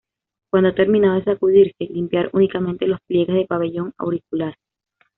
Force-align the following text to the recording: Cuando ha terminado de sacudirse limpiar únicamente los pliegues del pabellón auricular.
Cuando 0.49 0.69
ha 0.69 0.73
terminado 0.73 1.19
de 1.19 1.25
sacudirse 1.25 1.83
limpiar 1.83 2.31
únicamente 2.33 2.87
los 2.87 2.99
pliegues 3.05 3.35
del 3.35 3.45
pabellón 3.45 3.93
auricular. 3.99 4.55